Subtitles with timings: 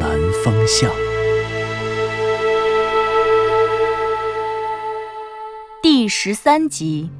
[0.00, 0.10] 南
[0.44, 0.90] 风巷》
[5.82, 7.10] 第十三集。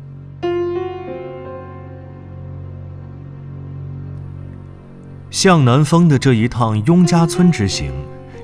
[5.31, 7.91] 向南风的这一趟雍家村之行，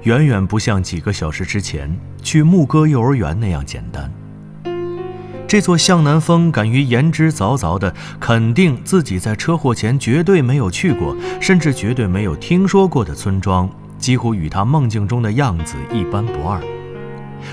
[0.03, 4.13] 远远不像几个小时之前去牧歌幼儿园那样简单。
[5.49, 13.69] 这座向南风敢于言之凿凿的肯定自己在车祸前绝对没有去过，甚至绝对没有听说过的村庄，
[14.03, 16.61] 几乎与他梦境中的样子一般不二。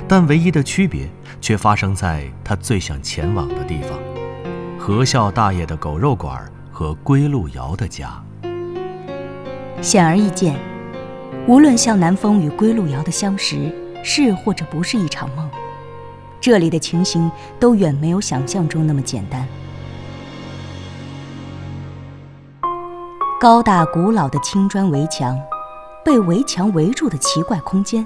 [0.07, 1.07] 但唯一的区别
[1.39, 3.99] 却发生在他最想前往的地方——
[4.79, 8.11] 何孝大爷的狗肉馆和归路遥的家。
[9.79, 10.59] 显而易见，
[11.47, 13.71] 无论向南风与归路遥的相识
[14.03, 15.47] 是或者不是一场梦，
[16.41, 19.47] 这里的情形都远没有想象中那么简单。
[23.39, 25.39] 高大古老的青砖围墙，
[26.09, 28.03] 被围墙围住的奇怪空间，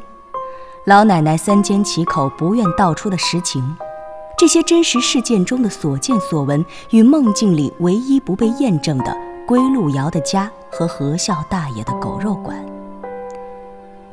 [0.84, 3.64] 老奶奶三缄其口不愿道出的实情，
[4.38, 10.52] 这些真实事件中的所见所闻，与梦境里唯一不被验证的归路遥的家。
[10.70, 12.58] 和何孝大爷的狗肉馆，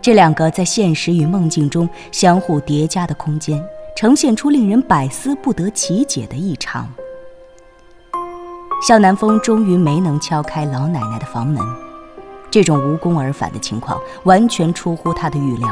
[0.00, 3.60] 这两个在现实与梦境中相互叠加的空间，
[3.96, 6.86] 呈现出令人百思不得其解的异常。
[8.86, 11.64] 肖南风终于没能敲开老奶奶的房门，
[12.50, 15.68] 这种无功而返的情况完全出乎他的预料。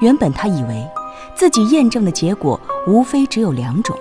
[0.00, 0.86] 原本他以为
[1.34, 3.96] 自己验证的结果无非只有两种。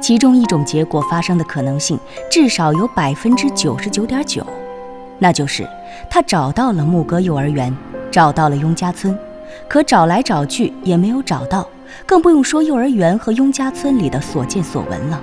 [0.00, 1.98] 其中一种结果发生的可能性
[2.30, 4.46] 至少有百分之九十九点九，
[5.18, 5.68] 那就是
[6.08, 7.74] 他找到了牧歌幼儿园，
[8.10, 9.18] 找到了雍家村，
[9.66, 11.66] 可找来找去也没有找到，
[12.06, 15.20] 更不用说幼儿园和雍家村里的所见所闻了，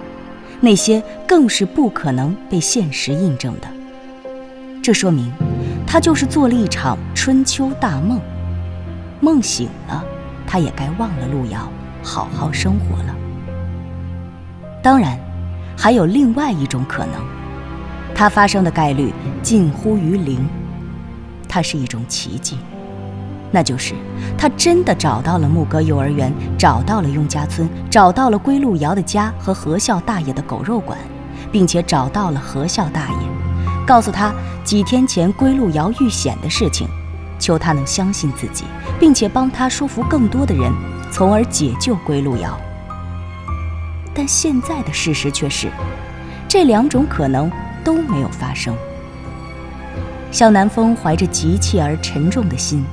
[0.60, 3.68] 那些更是不可能被现实印证的。
[4.86, 5.34] 这说明，
[5.88, 8.22] 他就是做了一场春秋大梦，
[9.20, 10.04] 梦醒了，
[10.46, 11.68] 他也该忘了路遥，
[12.04, 13.16] 好好生活了。
[14.84, 15.18] 当然，
[15.76, 17.14] 还有另外一种可能，
[18.14, 20.48] 它发生的概率近乎于零。
[21.50, 22.60] 它是一种奇迹，
[23.52, 23.96] 那就是
[24.38, 30.96] 他真的找到了牧歌幼儿园，找到了雍家村，找到了归路遥的家和何孝大爷的狗肉馆，
[31.52, 33.18] 并且找到了何孝大爷，
[33.86, 36.88] 告诉他几天前归路遥遇险的事情，
[37.38, 38.66] 求他能相信自己，
[39.00, 40.72] 并且帮他说服更多的人，
[41.12, 42.60] 从而解救归路遥。
[44.14, 45.70] 但现在的事实却是，
[46.48, 47.52] 这两种可能
[47.84, 48.76] 都没有发生。
[50.32, 52.84] 向南风怀着急切而沉重的心，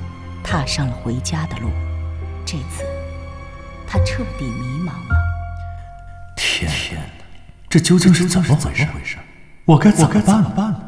[0.45, 1.71] 踏上了回家的路。
[2.45, 2.85] 这次，
[3.87, 5.17] 他彻底迷茫了。
[6.37, 7.01] 天哪，
[7.69, 8.87] 这究竟是怎么回事？
[9.65, 10.81] 我该怎么办呢？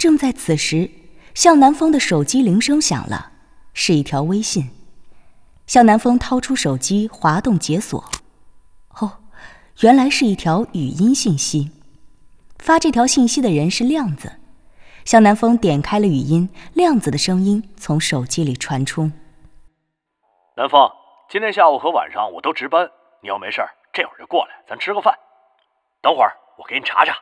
[0.00, 0.90] 正在此时，
[1.34, 3.32] 向南风的手机铃声响了，
[3.74, 4.70] 是一条微信。
[5.66, 8.02] 向南风掏出手机，滑动解锁。
[8.98, 9.18] 哦
[9.80, 11.70] 原来是一条语音信息，
[12.58, 14.32] 发这条信息的人是亮子。
[15.04, 19.10] 向南风点开了语音，亮子的声音从手机里传出
[20.56, 20.90] ：“南风，
[21.28, 22.90] 今天下午和晚上我都值班，
[23.22, 25.14] 你要没事儿这会儿就过来，咱吃个饭。
[26.00, 27.14] 等会儿我给你查查。”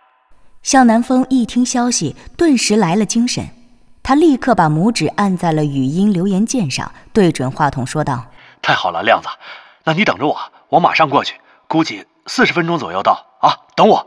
[0.62, 3.48] 向南风一听消息，顿时来了精神，
[4.02, 8.26] 他立刻把拇指按在了语音留言键上，对准话筒说道
[8.60, 9.28] ：“太好了，亮子，
[9.84, 10.36] 那你等着我，
[10.69, 11.34] 我马上过去，
[11.66, 14.06] 估计……”四十分钟左右到啊，等我。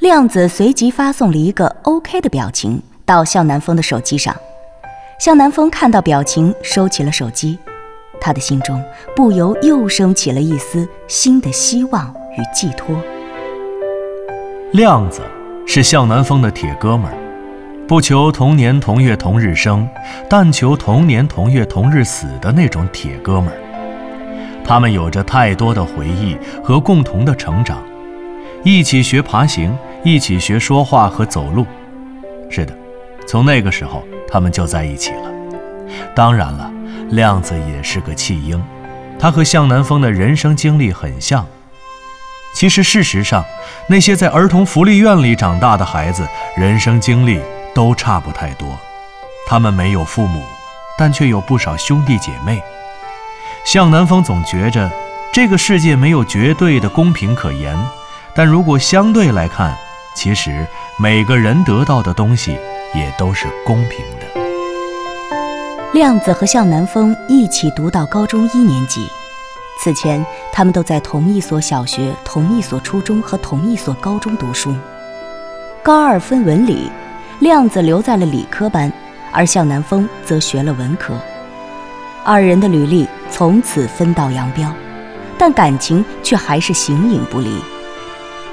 [0.00, 4.36] 亮子随即发送了一个 OK 的表情到向南风的手机上。
[5.18, 7.58] 向南风看到表情，收起了手机，
[8.20, 8.84] 他的心中
[9.16, 12.94] 不由又升起了一丝新的希望与寄托。
[14.72, 15.22] 亮子
[15.64, 17.16] 是向南风的铁哥们儿，
[17.86, 19.88] 不求同年同月同日生，
[20.28, 23.56] 但求同年同月同日死的那种铁哥们儿。
[24.64, 27.80] 他们有着太多的回忆和共同的成长，
[28.64, 29.72] 一起学爬行，
[30.02, 31.64] 一起学说话和走路。
[32.50, 32.76] 是的，
[33.26, 35.30] 从那个时候他们就在一起了。
[36.12, 36.68] 当然了，
[37.10, 38.60] 亮子也是个弃婴，
[39.16, 41.46] 他和向南风的人生经历很像。
[42.54, 43.44] 其实，事实上，
[43.88, 46.26] 那些在儿童福利院里长大的孩子，
[46.56, 47.40] 人生经历
[47.74, 48.78] 都差不太多。
[49.46, 50.42] 他们没有父母，
[50.96, 52.62] 但却有不少兄弟姐妹。
[53.64, 54.90] 向南风总觉着
[55.32, 57.76] 这个世界没有绝对的公平可言，
[58.34, 59.76] 但如果相对来看，
[60.14, 60.66] 其实
[60.98, 62.58] 每个人得到的东西
[62.94, 64.26] 也都是公平的。
[65.92, 69.06] 亮子和向南风一起读到高中一年级，
[69.78, 74.74] 此前他们都在同一所小学、同一所初中和同一所高中读书。
[75.82, 76.90] 高二分文理，
[77.40, 78.92] 亮子留在了理科班，
[79.32, 81.14] 而向南风则学了文科。
[82.24, 84.72] 二人的履历从此分道扬镳，
[85.38, 87.62] 但感情却还是形影不离。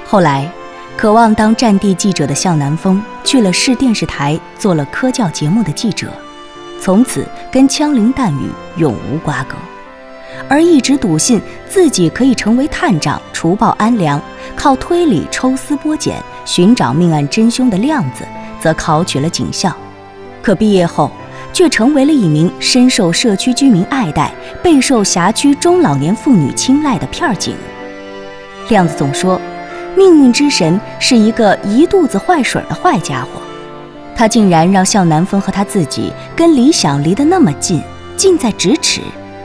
[0.06, 0.48] 后来，
[0.96, 6.12] 渴望当战地记者的向南风去了市电视台，做了科教节目的记者。
[6.80, 9.56] 从此跟枪林弹雨永无瓜葛，
[10.48, 14.20] 而一直笃信自己可以成为探长、除暴安良，
[14.54, 18.24] 靠推理抽丝剥茧寻找命案真凶的亮子，
[18.60, 19.74] 则考取了警校，
[20.42, 21.10] 可毕业后
[21.52, 24.32] 却成为了一名深受社区居民爱戴、
[24.62, 27.54] 备受辖区中老年妇女青睐的片警。
[28.68, 29.40] 亮子总说，
[29.96, 33.40] 命运之神是一个一肚子坏水的坏家伙。
[34.16, 37.82] 他竟然让向南风和他自己跟理想离得那么近，
[38.16, 39.00] 近在咫尺，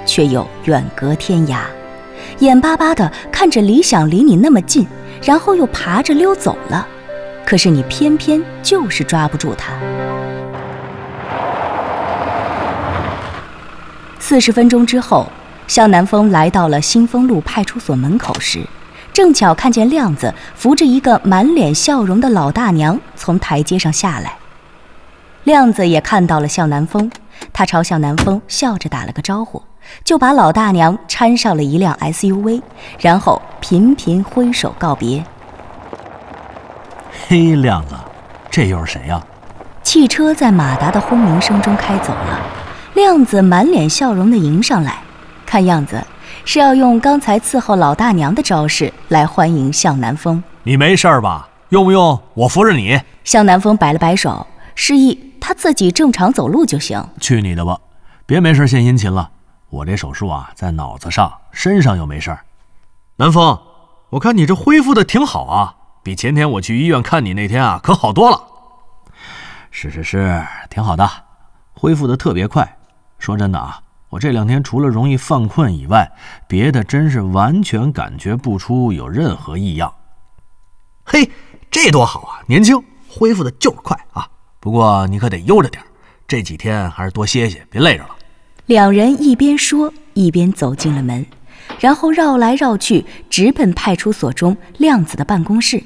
[0.10, 1.60] 却又远隔天涯，
[2.40, 4.88] 眼巴巴地看着理想离你那么近，
[5.22, 6.88] 然后又爬着溜走了，
[7.46, 9.72] 可是你偏偏就是抓不住他。
[14.20, 15.28] 四十分钟之后，
[15.68, 18.62] 向南风来到了新丰路派出所门口时，
[19.14, 24.34] 正巧看见亮子扶着一个满脸笑容的老大娘从台阶上下来。
[25.44, 27.12] 亮子也看到了向南风，
[27.54, 29.64] 他朝向南风笑着打了个招呼，
[30.04, 32.62] 就把老大娘搀上了一辆 SUV，
[33.00, 35.24] 然后频频挥手告别。
[37.28, 37.96] 嘿，亮子，
[38.50, 39.22] 这又是谁呀？
[39.84, 42.40] 汽车在马达的轰鸣声中开走了，
[42.94, 45.00] 亮子满脸笑容地迎上来，
[45.46, 46.04] 看样子
[46.46, 50.44] 是要用刚才伺候老大娘的招式来欢迎向南风。
[50.64, 51.50] 你没事吧？
[51.70, 53.00] 用不用我扶着你？
[53.24, 54.46] 向南风摆了摆手，
[54.76, 55.26] 示意。
[55.42, 57.04] 他自己正常走路就行。
[57.20, 57.78] 去你的吧，
[58.26, 59.30] 别没事献殷勤了。
[59.70, 62.38] 我这手术啊，在脑子上，身上又没事。
[63.18, 63.60] 南风，
[64.10, 68.42] 我看你这恢复的挺好啊，比前天我去医院看你那天啊，可好多了。
[69.72, 71.08] 是是是，挺好的，
[71.74, 72.78] 恢复的特别快。
[73.20, 76.12] 说真的啊，我这两天除了容易犯困以外，
[76.48, 79.94] 别的真是完全感觉不出有任何异样。
[81.04, 81.30] 嘿，
[81.70, 84.28] 这多好啊，年轻，恢复的就是快啊。
[84.60, 85.84] 不过你可得悠着点
[86.28, 88.16] 这几天还是多歇歇，别累着了。
[88.70, 91.26] 两人一边说，一边走进了门，
[91.80, 95.84] 然后绕来绕去，直奔派出所中亮子的办公室。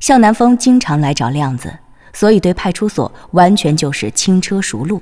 [0.00, 1.78] 向南风经常来找亮子，
[2.12, 5.00] 所以对派出所完全就是轻车熟路。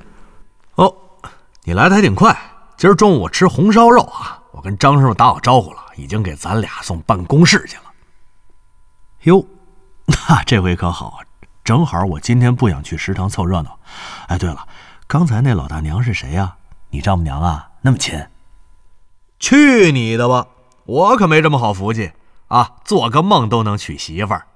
[0.74, 0.94] 哦，
[1.64, 2.36] 你来的还挺快。
[2.76, 7.84] 今儿中午我吃红烧肉啊，我跟张师傅打好招呼了，已经给咱俩送办公室去了。
[9.22, 9.42] 哟，
[10.04, 11.20] 那这回可好。
[11.64, 13.78] 正好我今天不想去食堂凑热闹。
[14.28, 14.68] 哎，对了，
[15.06, 16.54] 刚才那老大娘是谁呀？
[16.90, 17.70] 你丈母娘啊？
[17.82, 18.26] 那么亲？
[19.38, 20.46] 去你的吧！
[20.84, 22.12] 我可没这么好福气
[22.48, 22.76] 啊！
[22.84, 24.46] 做个梦都能娶媳妇儿。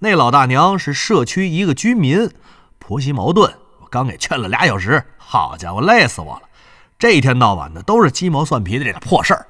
[0.00, 2.30] 那老大娘是社区一个居民，
[2.78, 5.04] 婆媳矛盾，我刚给劝了俩小时。
[5.16, 6.42] 好家伙，累死我了！
[6.98, 9.46] 这一天到晚的都是鸡毛蒜皮的这点破事儿。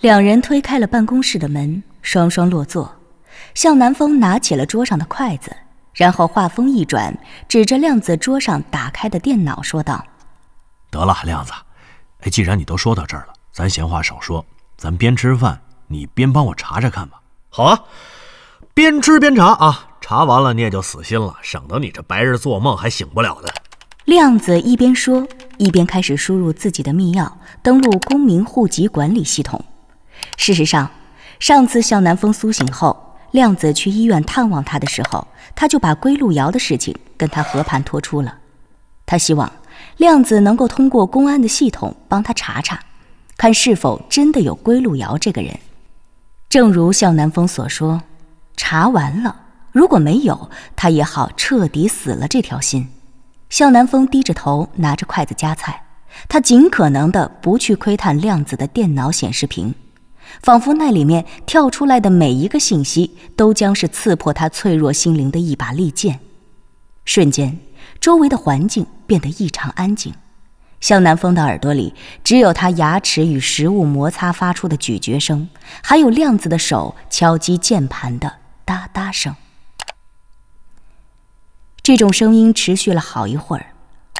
[0.00, 2.96] 两人推开了办公室的门，双双落座。
[3.54, 5.54] 向南风拿起了桌上的筷子。
[5.92, 7.14] 然后话锋一转，
[7.48, 10.04] 指着亮子桌上打开的电脑说道
[10.90, 11.52] ：“得了，亮子，
[12.20, 14.44] 哎，既然你都说到这儿了，咱闲话少说，
[14.76, 17.20] 咱边吃饭，你边帮我查查看吧。
[17.48, 17.84] ”“好啊，
[18.74, 23.52] 边吃边查啊，查完了你也就死心了，省得你这白日做梦还醒不了的。”
[24.06, 25.26] 亮子一边说，
[25.58, 27.30] 一边开始输入自己的密钥，
[27.62, 29.64] 登录公民户籍管理系统。
[30.36, 30.90] 事实上，
[31.38, 33.06] 上次向南风苏醒后。
[33.32, 38.38] 亮子去医院探望他的时候，他就把归路遥的事情跟他和盘托出了。
[39.06, 39.52] 他希望
[39.96, 42.80] 亮子能够通过公安的系统帮他查查，
[43.36, 45.58] 看是否真的有归路遥这个人。
[46.48, 48.02] 正如向南风所说，
[48.56, 49.36] 查完了，
[49.72, 52.88] 如果没有，他也好彻底死了这条心。
[53.48, 55.82] 向南风低着头拿着筷子夹菜，
[56.28, 59.74] 他尽可能的不去窥探亮子的电脑显示屏。
[60.42, 66.20] 仿佛那里面跳出来的每一个信息，都将是刺破他脆弱心灵的一把利剑。
[67.04, 67.58] 瞬间，
[68.00, 70.14] 周围的环境变得异常安静。
[70.80, 75.50] 向南风的耳朵里只有他牙齿与食物摩擦发出的咀嚼声，
[75.82, 79.36] 还有亮子的手敲击键盘的哒哒声。
[81.82, 83.74] 这种声音持续了好一会儿，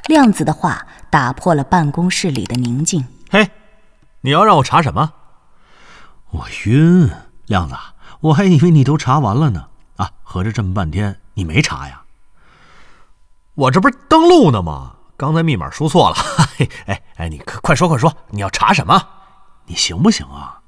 [0.06, 3.06] 亮子的话打破了办公室里的宁静。
[3.30, 3.48] 嘿，
[4.20, 5.14] 你要让我查什么？
[6.30, 7.10] 我晕，
[7.46, 7.74] 亮子，
[8.20, 9.68] 我还以为你都查完了呢。
[9.96, 12.02] 啊，合着这么半天你没查呀？
[13.60, 14.92] 我这不是登录呢吗？
[15.18, 16.16] 刚才密码输错了。
[16.86, 18.98] 哎哎，你快说快说，你要查什么？
[19.66, 20.60] 你行不行啊？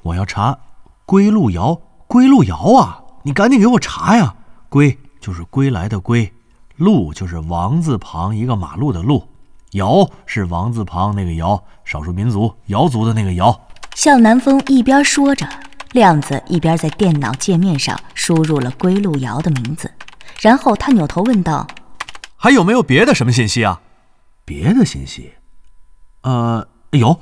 [0.00, 0.58] 我要查
[1.04, 3.02] 归路遥，归路遥啊！
[3.24, 4.34] 你赶紧给我查呀！
[4.70, 6.32] 归就是归来的归，
[6.76, 9.28] 路就是王字旁一个马路的路，
[9.72, 13.54] 瑶是王字旁那个瑶，少数民族瑶族的那个瑶。
[13.94, 15.46] 向南风一边说着，
[15.92, 19.92] 亮子一边在电脑界面上输入了归路遥的名字，
[20.40, 21.66] 然后他扭头问道。
[22.44, 23.80] 还有没有别的什么信息啊？
[24.44, 25.32] 别的信息，
[26.20, 27.18] 呃，有，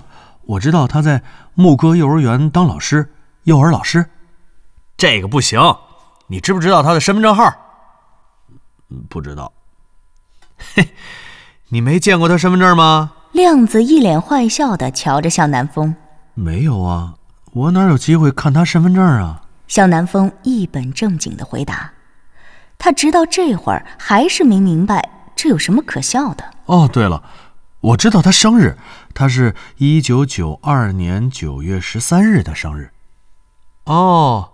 [0.47, 1.23] 我知道他在
[1.55, 3.09] 牧歌幼儿园当老师，
[3.45, 4.05] 幼儿老师。
[4.97, 5.61] 这个不行，
[6.27, 7.49] 你知不知道他的身份证号？
[9.09, 9.53] 不知道。
[10.75, 10.89] 嘿，
[11.71, 13.13] 你没见过他身份证吗？
[13.31, 15.95] 亮子一脸坏笑的瞧着向南风。
[16.35, 17.15] 没有啊，
[17.53, 19.41] 我哪有机会看他身份证啊？
[19.69, 21.93] 向南风一本正经的回答。
[22.83, 26.51] 他直到这会儿还是没明白这有什么可笑的。
[26.67, 27.23] 哦，对了，
[27.79, 28.77] 我知道他生日，
[29.15, 32.91] 他是一九九二年九月十三日的生日。
[33.85, 34.51] 哦，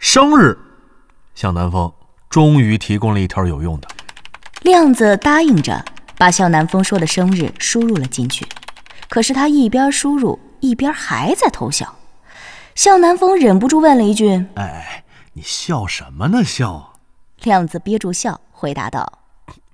[0.00, 0.58] 生日，
[1.36, 1.92] 向南风
[2.28, 3.86] 终于提供了一条有用的。
[4.62, 5.84] 亮子答应着
[6.18, 8.44] 把向南风说的生日输入了进去，
[9.08, 11.94] 可是他一边输入一边还在偷笑。
[12.74, 16.42] 向南风忍不住问了一句：“哎，你笑什么呢？
[16.42, 16.94] 笑？”
[17.42, 19.20] 亮子憋住笑，回答道：“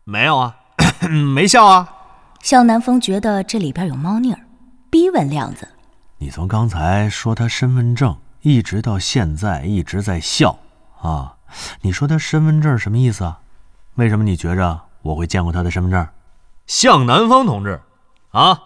[0.05, 0.57] 没有啊，
[1.35, 1.89] 没笑啊。”
[2.43, 4.41] 向南风觉得这里边有猫腻儿，
[4.91, 5.69] 逼问亮子
[6.19, 10.59] ：“你从刚才说他身份证，一直到现在一直在笑
[11.01, 11.37] 啊？
[11.83, 13.41] 你说他身份证什么意思啊？
[13.95, 16.07] 为什么你觉着我会见过他的身份证？”
[16.67, 17.81] 向南风同志，
[18.31, 18.63] 啊，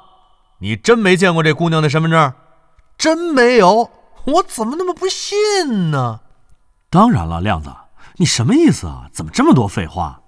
[0.59, 2.33] 你真没见过这姑娘的身份证？
[2.97, 3.91] 真没有？
[4.25, 6.21] 我怎么那么不信呢？
[6.91, 7.71] 当然了，亮子。
[8.19, 9.11] 你什么意思啊？
[9.13, 10.23] 怎么这么多废话？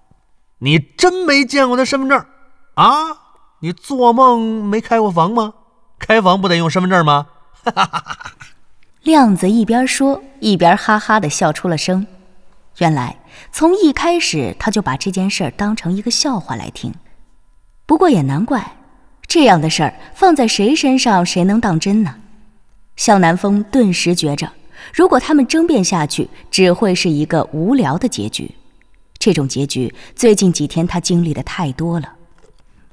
[0.58, 2.24] 你真没见过他身份证
[2.74, 2.92] 啊？
[3.60, 5.54] 你做梦没开过房吗？
[5.98, 7.26] 开房不得用身份证吗？
[7.64, 8.32] 哈哈哈哈
[9.02, 12.06] 亮子一边说一边哈哈的笑出了声。
[12.78, 13.18] 原来
[13.50, 16.94] 从一开始他就把这件事儿当成一个笑话来听。
[17.86, 18.76] 不过也难怪，
[19.26, 22.16] 这样的事儿放在谁身上谁能当真呢？
[22.96, 24.52] 向南风顿时觉着。
[24.92, 28.54] 如果他们争辩下去，只会是一个无聊的结局。
[29.18, 32.14] 这种结局，最近几天他经历的太多了。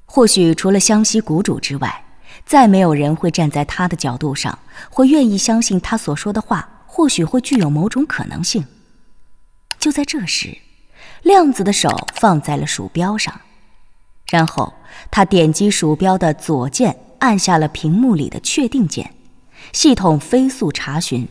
[0.06, 2.06] 或许除了湘西谷主之外，
[2.46, 4.58] 再没有人会站在他的角度上，
[4.89, 6.70] 会愿意相信他所说的话。
[6.88, 8.63] 或许会具有某种可能性。
[9.77, 10.58] 就在这时，
[11.24, 13.42] 亮子的手放在了鼠标上，
[14.30, 14.74] 然后
[15.12, 19.13] 他点击鼠标的左键，按下了屏幕里的确定键，
[19.74, 21.27] 系统飞速查询。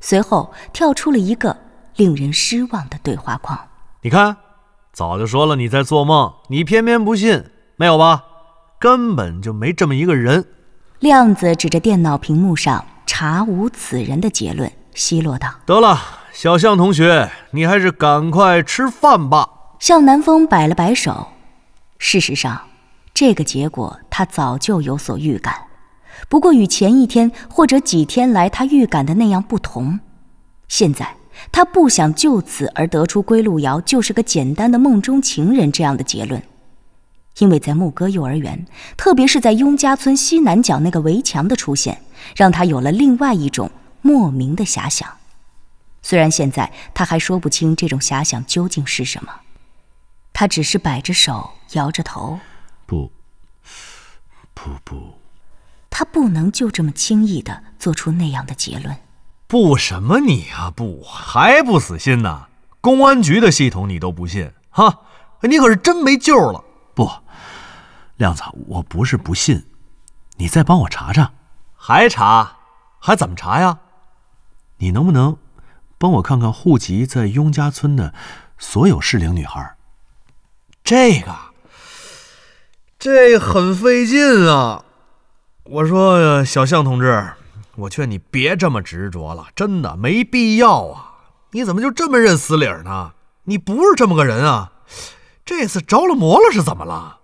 [0.00, 1.56] 随后跳出了一个
[1.96, 3.58] 令人失望的对话框。
[4.02, 4.36] 你看，
[4.92, 7.44] 早就说了你在做梦，你偏偏不信，
[7.76, 8.24] 没有吧？
[8.78, 10.44] 根本就没这么一个人。
[11.00, 15.98] 亮子指着电脑屏幕上“查无此人”的结论，奚落道：“得了，
[16.32, 19.48] 小向同学，你还是赶快吃饭吧。”
[19.80, 21.28] 向南风摆了摆手。
[21.98, 22.62] 事实上，
[23.14, 25.54] 这个结果他早就有所预感。
[26.28, 30.00] 不过与前一天或者几天来他预感的那样不同，
[30.68, 31.16] 现在
[31.52, 36.42] 他不想就此而得出归路遥就是个简单的梦中情人这样的结论，
[37.38, 42.02] 因为在牧歌幼儿园，特别是在雍家村西南角那个围墙的出现，
[42.34, 43.70] 让他有了另外一种
[44.02, 45.08] 莫名的遐想。
[46.02, 49.32] 虽然现在他还说不清这种遐想究竟是什么，
[50.32, 52.40] 他只是摆着手，摇着头，
[52.86, 53.10] 不，
[54.54, 55.17] 不不。
[55.98, 58.96] 他不能就这么轻易的做出那样的结论。
[59.48, 60.70] 不什么你啊？
[60.70, 62.46] 不还不死心呢？
[62.80, 64.52] 公安局的系统你都不信？
[64.70, 65.00] 哈，
[65.40, 66.62] 你可是真没救了。
[66.94, 67.10] 不，
[68.14, 69.64] 亮子，我不是不信，
[70.36, 71.32] 你再帮我查查。
[71.74, 72.58] 还查？
[73.00, 73.80] 还怎么查呀？
[74.76, 75.36] 你能不能
[75.98, 78.14] 帮我看看户籍在雍家村的
[78.56, 79.74] 所有适龄女孩？
[80.84, 81.34] 这个，
[83.00, 84.84] 这很费劲啊。
[85.70, 87.30] 我说，小向同志，
[87.76, 91.12] 我劝你别这么执着了，真的没必要啊！
[91.50, 93.12] 你怎么就这么认死理呢？
[93.44, 94.72] 你不是这么个人啊！
[95.44, 97.18] 这次着了魔了是怎么了？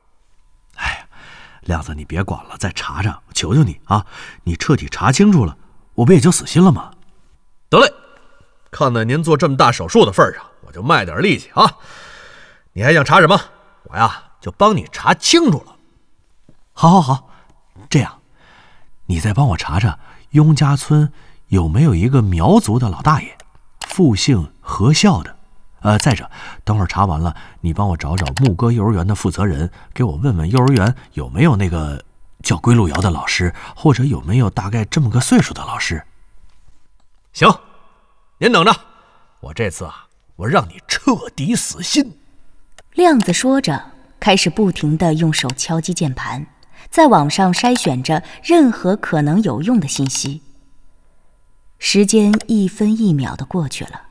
[0.76, 1.06] 哎呀，
[1.62, 4.04] 亮子，你别管了，再查查，我求求你啊！
[4.42, 5.56] 你彻底查清楚了，
[5.94, 6.90] 我不也就死心了吗？
[7.70, 7.90] 得嘞，
[8.70, 11.64] 看在您做这么大手术的份上，我就卖点力气啊！
[12.74, 13.40] 你还想查什么？
[13.84, 15.74] 我呀，就帮你查清楚了。
[16.74, 17.30] 好，好，好，
[17.88, 18.20] 这样，
[19.06, 19.98] 你再帮我查查
[20.30, 21.12] 雍家村
[21.48, 23.36] 有没有一个苗族的老大爷，
[23.86, 25.36] 复姓何孝的。
[25.80, 26.30] 呃，再者，
[26.64, 32.02] 等会儿查完了，你帮我找找牧歌幼儿园的负责人，给我问问幼儿园有没有那个
[32.42, 36.02] 叫归路遥的老师，或者有没有大概这么个岁数的老师。
[37.34, 37.54] 行，
[38.38, 38.74] 您等着，
[39.40, 40.06] 我这次啊，
[40.36, 42.18] 我让你彻底死心。
[42.94, 46.46] 亮子说着，开始不停地用手敲击键盘，
[46.94, 50.42] 在网上筛选着任何可能有用的信息。
[51.80, 54.02] 时间一分一秒的过去了。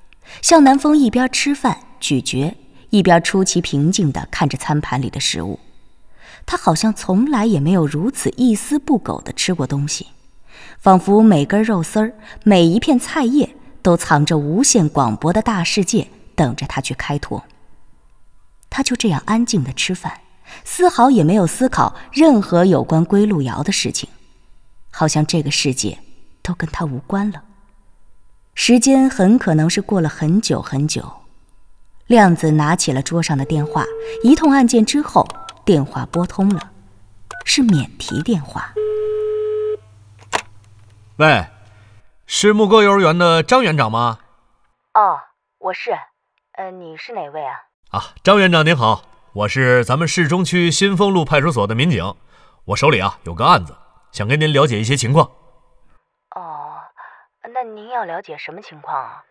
[0.41, 2.57] 向南风一边吃饭咀嚼，
[2.89, 5.61] 一边出奇平静地看着餐盘里的食物。
[6.45, 10.07] 他好像从来也没有如此一丝不苟地吃过东西，
[10.77, 12.13] 仿佛每根肉丝儿、
[12.43, 17.45] 每一片菜叶都藏着无限广博的大世界，等着他去开拓。
[18.69, 20.11] 他就这样安静地吃饭，
[20.63, 24.09] 丝毫也没有思考任何有关归路遥的事情，
[24.91, 25.99] 好像这个世界
[26.41, 27.43] 都跟他无关了。
[28.55, 31.21] 时间很可能是过了很久很久，
[32.07, 33.83] 亮子拿起了桌上的电话，
[34.23, 35.27] 一通按键之后，
[35.65, 36.71] 电话拨通了，
[37.45, 38.73] 是免提电话。
[41.17, 41.47] 喂，
[42.25, 44.19] 是牧歌幼儿园的张园长吗？
[44.93, 45.19] 哦，
[45.59, 45.91] 我是。
[46.53, 47.55] 呃，你是哪位啊？
[47.89, 52.13] 啊，张园长您好，我是咱们市中区新丰路派出所的民警，
[52.65, 53.75] 我手里啊有个案子，
[54.11, 55.25] 想跟您了解一些情况。
[56.35, 56.75] 哦
[57.51, 59.23] 那您要了解什么情况啊？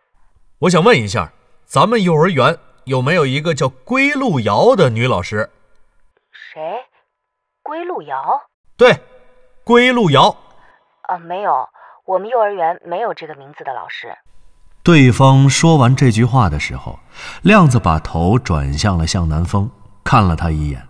[0.59, 1.31] 我想问一下，
[1.65, 5.49] 咱们幼儿园有没有一个叫归路瑶的女老师？
[6.31, 6.83] 谁？
[7.61, 8.41] 归路瑶？
[8.75, 8.99] 对，
[9.63, 10.35] 归路瑶。
[11.03, 11.69] 啊，没有，
[12.03, 14.13] 我们幼儿园没有这个名字的老师。
[14.83, 16.99] 对方说完这句话的时候，
[17.41, 19.71] 亮子把头转向了向南风，
[20.03, 20.87] 看了他一眼。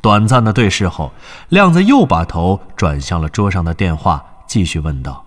[0.00, 1.12] 短暂的对视后，
[1.48, 5.26] 亮子又把头转向了桌上的电话，继续问道：“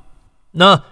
[0.53, 0.83] 那？”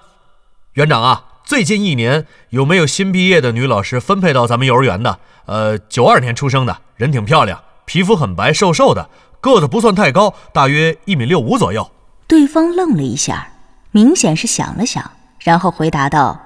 [0.74, 5.20] 园长啊，最近一年有没有新毕业的女老师分配到咱们幼儿园的？
[5.46, 11.92] 呃，九二年出生的，人挺漂亮，皮肤很白，瘦瘦的，个子不算太高，大约一米六五左右。
[12.28, 13.50] 对方愣了一下，
[13.92, 16.42] 明显是想了想，然后回答道：“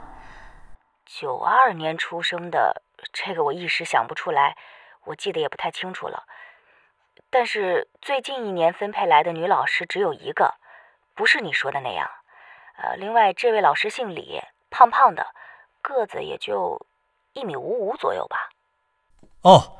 [1.08, 2.82] 九二年出生的，
[3.14, 4.58] 这个我一时想不出来，
[5.10, 6.24] 我记得也不太清楚了。
[7.30, 10.56] 但是最近一年分配来的女老师只有一个，
[11.14, 12.10] 不是你说的那样。”
[12.82, 15.36] 呃，另外这位老师姓李，胖胖的，
[15.82, 16.86] 个子也就
[17.34, 18.50] 一米五五左右吧。
[19.42, 19.78] 哦，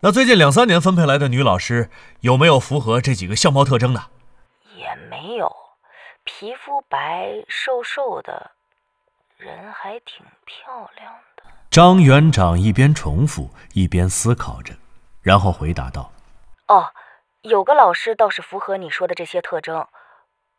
[0.00, 4.00] 那最近两三年分配来的女老师有没有符合这几个相貌特征的？
[4.76, 5.54] 也没有，
[6.24, 8.52] 皮肤白，瘦瘦的，
[9.36, 11.27] 人还挺漂亮的。
[11.70, 14.74] 张园长一边重复一边思考着，
[15.20, 16.10] 然后回答道
[16.66, 16.86] ：“哦，
[17.42, 19.86] 有个老师倒是符合你说的这些特征，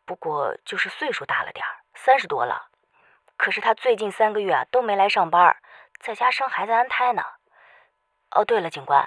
[0.06, 2.68] 不过就是岁数大了点儿。”三十多了，
[3.38, 5.56] 可是他最近三个月啊都没来上班，
[6.00, 7.22] 在家生孩子安胎呢。
[8.32, 9.06] 哦，对了，警官，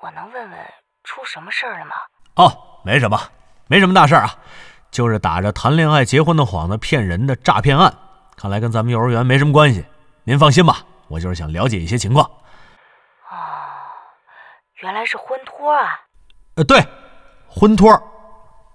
[0.00, 0.58] 我能问问
[1.02, 1.92] 出什么事儿了吗？
[2.36, 3.18] 哦，没什么，
[3.66, 4.38] 没什么大事啊，
[4.90, 7.92] 就是打着谈恋爱、结婚的幌子骗人的诈骗案，
[8.36, 9.86] 看来跟咱们幼儿园没什么关系。
[10.24, 12.24] 您放心吧，我就是想了解一些情况。
[12.24, 13.34] 哦，
[14.82, 15.88] 原来是婚托啊。
[16.54, 16.86] 呃，对，
[17.48, 18.00] 婚托。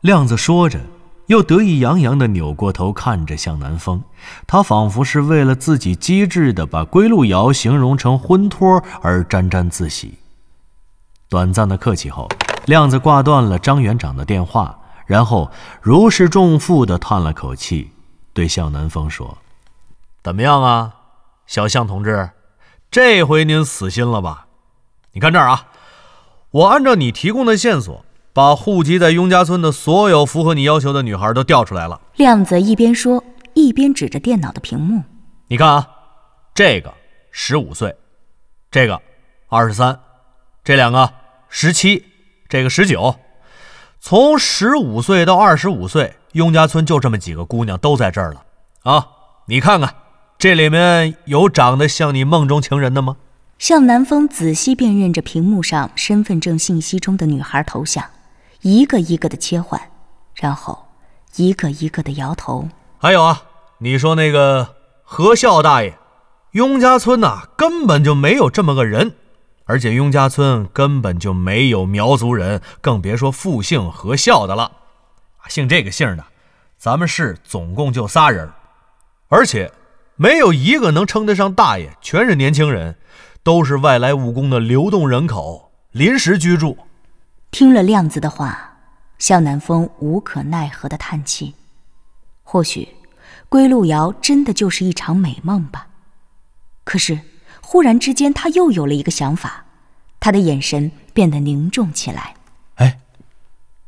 [0.01, 0.79] 亮子说着。
[1.27, 4.03] 又得意洋洋的扭过头看着向南风，
[4.45, 10.19] 他仿佛是为了自己机智的把归路遥形容成婚托而沾沾自喜。
[11.29, 12.27] 短暂的客气后，
[12.65, 15.49] 亮子挂断了张园长的电话，然后
[15.81, 17.93] 如释重负的叹了口气，
[18.33, 19.37] 对向南风说
[20.23, 20.93] ：“怎么样啊，
[21.45, 22.29] 小向同志，
[22.89, 24.47] 这回您死心了吧？
[25.11, 25.67] 你看这儿啊，
[26.51, 32.01] 我按照你提供的线索。”把户籍在雍家村的所有符合你要求的女孩都调出来了。
[32.15, 35.03] 亮子一边说，一边指着电脑的屏幕
[35.49, 35.87] ：“你看啊，
[36.51, 36.91] 这个
[37.29, 37.95] 十五岁，
[38.71, 38.99] 这个
[39.49, 39.99] 二十三，
[40.63, 41.13] 这两个
[41.47, 42.03] 十七，
[42.49, 43.15] 这个十九。
[43.99, 48.43] 从十五岁到二十五岁，雍家村就这么几个姑娘都在这儿了
[48.81, 49.07] 啊！
[49.45, 49.93] 你看看，
[50.43, 53.15] 这里面有长得像你梦中情人的吗？”
[53.57, 58.03] 向南风仔细辨认着屏幕上身份证信息中的女孩头像。
[58.59, 59.79] 一个一个的切换，
[60.35, 60.87] 然后
[61.37, 62.67] 一个一个的摇头。
[62.97, 63.43] 还有啊，
[63.77, 65.97] 你说那个何孝大爷，
[66.51, 69.13] 雍家村呐根本就没有这么个人，
[69.63, 74.73] 而且雍家村根本就没有苗族人，更别说复姓何孝的了。
[75.47, 76.25] 姓这个姓的，
[76.77, 78.49] 咱们市总共就仨人，
[79.29, 79.71] 而且
[80.23, 82.95] 没有一个能称得上大爷，全是年轻人。
[83.43, 86.77] 都是外来务工的流动人口，临时居住。
[87.51, 88.77] 听了亮子的话，
[89.19, 91.55] 向南风无可奈何的叹气。
[92.41, 92.87] 或许，
[93.49, 95.87] 归路遥真的就是一场美梦吧。
[96.85, 97.19] 可是，
[97.61, 99.65] 忽然之间，他又有了一个想法，
[100.21, 102.33] 他的眼神变得凝重起来。
[102.75, 102.97] 哎，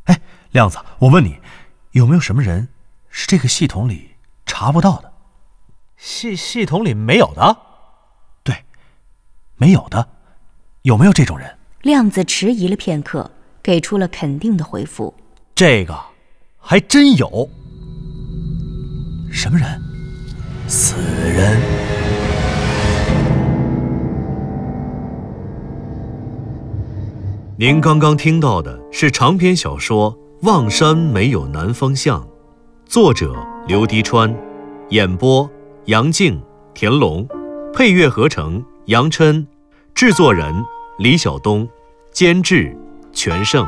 [0.04, 0.20] 哎，
[0.52, 1.38] 亮子，我问你，
[1.92, 2.68] 有没有什么人
[3.10, 5.14] 是这个系统里查不到的？
[6.06, 7.58] 系系统里没有的？
[8.44, 8.56] 对，
[9.58, 10.08] 没有的。
[10.84, 11.58] 有没有这种人？
[11.82, 13.32] 量子迟疑了片刻，
[13.64, 15.16] 给出了肯定的回复：
[15.56, 16.00] 这个
[16.60, 17.50] 还真有。
[19.32, 19.82] 什么人？
[20.68, 21.60] 死人。
[27.58, 30.14] 您刚刚听到的是长篇小说
[30.44, 32.22] 《望山没有南方向》，
[32.86, 33.36] 作者
[33.68, 34.32] 刘迪川，
[34.90, 35.50] 演播
[35.88, 36.42] 杨静、
[36.74, 37.28] 田龙，
[37.72, 39.46] 配乐合成杨琛，
[39.94, 40.52] 制作人
[40.98, 41.70] 李晓东，
[42.12, 42.76] 监制
[43.14, 43.68] 全胜。